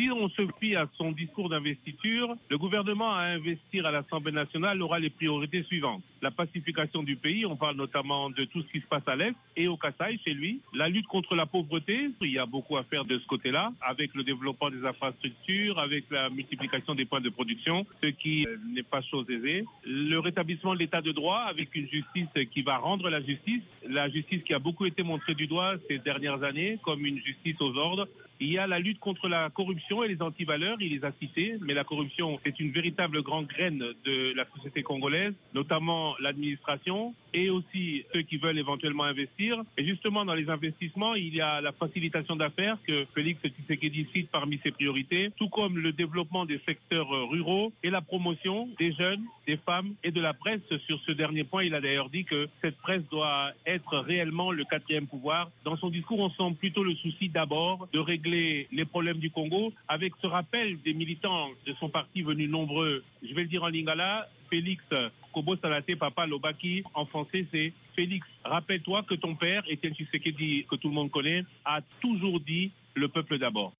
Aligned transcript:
Si 0.00 0.10
on 0.10 0.30
se 0.30 0.42
fie 0.58 0.76
à 0.76 0.88
son 0.96 1.12
discours 1.12 1.50
d'investiture, 1.50 2.34
le 2.48 2.56
gouvernement 2.56 3.14
à 3.14 3.24
investir 3.24 3.84
à 3.84 3.90
l'Assemblée 3.90 4.32
nationale 4.32 4.80
aura 4.80 4.98
les 4.98 5.10
priorités 5.10 5.62
suivantes. 5.64 6.02
La 6.22 6.30
pacification 6.30 7.02
du 7.02 7.16
pays, 7.16 7.44
on 7.44 7.54
parle 7.54 7.76
notamment 7.76 8.30
de 8.30 8.44
tout 8.46 8.62
ce 8.62 8.68
qui 8.68 8.80
se 8.80 8.86
passe 8.86 9.06
à 9.06 9.14
l'Est 9.14 9.34
et 9.56 9.68
au 9.68 9.76
Kassai 9.76 10.18
chez 10.24 10.32
lui. 10.32 10.62
La 10.72 10.88
lutte 10.88 11.06
contre 11.06 11.34
la 11.34 11.44
pauvreté, 11.44 12.08
il 12.22 12.30
y 12.30 12.38
a 12.38 12.46
beaucoup 12.46 12.78
à 12.78 12.84
faire 12.84 13.04
de 13.04 13.18
ce 13.18 13.26
côté-là, 13.26 13.72
avec 13.82 14.14
le 14.14 14.24
développement 14.24 14.70
des 14.70 14.86
infrastructures, 14.86 15.78
avec 15.78 16.04
la 16.10 16.30
multiplication 16.30 16.94
des 16.94 17.04
points 17.04 17.20
de 17.20 17.28
production, 17.28 17.84
ce 18.02 18.06
qui 18.06 18.46
euh, 18.46 18.56
n'est 18.74 18.82
pas 18.82 19.02
chose 19.02 19.28
aisée. 19.28 19.66
Le 19.84 20.18
rétablissement 20.18 20.72
de 20.72 20.78
l'état 20.78 21.02
de 21.02 21.12
droit 21.12 21.40
avec 21.40 21.74
une 21.74 21.88
justice 21.90 22.48
qui 22.50 22.62
va 22.62 22.78
rendre 22.78 23.10
la 23.10 23.20
justice, 23.20 23.62
la 23.86 24.08
justice 24.08 24.42
qui 24.44 24.54
a 24.54 24.58
beaucoup 24.58 24.86
été 24.86 25.02
montrée 25.02 25.34
du 25.34 25.46
doigt 25.46 25.74
ces 25.88 25.98
dernières 25.98 26.42
années 26.42 26.78
comme 26.82 27.04
une 27.04 27.18
justice 27.18 27.60
aux 27.60 27.76
ordres. 27.76 28.08
Il 28.42 28.50
y 28.50 28.56
a 28.56 28.66
la 28.66 28.78
lutte 28.78 28.98
contre 29.00 29.28
la 29.28 29.50
corruption 29.50 29.89
et 29.90 30.08
les 30.08 30.22
antivaleurs, 30.22 30.76
il 30.80 30.92
les 30.92 31.04
a 31.04 31.10
cités, 31.20 31.56
mais 31.60 31.74
la 31.74 31.82
corruption 31.82 32.38
est 32.44 32.58
une 32.60 32.70
véritable 32.70 33.22
grande 33.22 33.46
graine 33.46 33.84
de 34.04 34.32
la 34.36 34.44
société 34.54 34.82
congolaise, 34.82 35.34
notamment 35.52 36.14
l'administration 36.20 37.12
et 37.34 37.50
aussi 37.50 38.04
ceux 38.12 38.22
qui 38.22 38.36
veulent 38.36 38.58
éventuellement 38.58 39.04
investir. 39.04 39.62
Et 39.76 39.84
justement, 39.84 40.24
dans 40.24 40.34
les 40.34 40.48
investissements, 40.48 41.14
il 41.14 41.34
y 41.34 41.40
a 41.40 41.60
la 41.60 41.72
facilitation 41.72 42.36
d'affaires 42.36 42.78
que 42.86 43.04
Félix 43.14 43.40
Tshisekedi 43.42 44.06
cite 44.12 44.30
parmi 44.30 44.60
ses 44.62 44.70
priorités, 44.70 45.30
tout 45.36 45.48
comme 45.48 45.78
le 45.78 45.92
développement 45.92 46.44
des 46.44 46.60
secteurs 46.66 47.08
ruraux 47.28 47.72
et 47.82 47.90
la 47.90 48.00
promotion 48.00 48.68
des 48.78 48.92
jeunes, 48.92 49.24
des 49.46 49.56
femmes 49.56 49.94
et 50.04 50.12
de 50.12 50.20
la 50.20 50.34
presse. 50.34 50.60
Sur 50.86 51.00
ce 51.06 51.12
dernier 51.12 51.44
point, 51.44 51.64
il 51.64 51.74
a 51.74 51.80
d'ailleurs 51.80 52.10
dit 52.10 52.24
que 52.24 52.48
cette 52.60 52.76
presse 52.78 53.02
doit 53.10 53.50
être 53.66 53.98
réellement 53.98 54.52
le 54.52 54.64
quatrième 54.64 55.06
pouvoir. 55.06 55.50
Dans 55.64 55.76
son 55.76 55.90
discours, 55.90 56.20
on 56.20 56.30
sent 56.30 56.56
plutôt 56.58 56.84
le 56.84 56.94
souci 56.94 57.28
d'abord 57.28 57.88
de 57.92 57.98
régler 57.98 58.68
les 58.72 58.84
problèmes 58.84 59.18
du 59.18 59.30
Congo 59.30 59.72
avec 59.88 60.12
ce 60.20 60.26
rappel 60.26 60.80
des 60.82 60.94
militants 60.94 61.50
de 61.66 61.74
son 61.74 61.88
parti 61.88 62.22
venus 62.22 62.48
nombreux. 62.48 63.04
Je 63.22 63.34
vais 63.34 63.42
le 63.42 63.48
dire 63.48 63.62
en 63.62 63.68
lingala, 63.68 64.28
Félix 64.48 64.82
Kobo 65.32 65.56
Salate 65.56 65.94
Papa 65.96 66.26
Lobaki. 66.26 66.82
En 66.94 67.06
français, 67.06 67.46
c'est 67.52 67.72
Félix, 67.94 68.26
rappelle-toi 68.44 69.02
que 69.04 69.14
ton 69.14 69.34
père, 69.34 69.62
Etienne 69.70 69.94
Tshisekedi, 69.94 70.66
que 70.68 70.76
tout 70.76 70.88
le 70.88 70.94
monde 70.94 71.10
connaît, 71.10 71.44
a 71.64 71.80
toujours 72.00 72.40
dit 72.40 72.72
le 72.94 73.08
peuple 73.08 73.38
d'abord. 73.38 73.72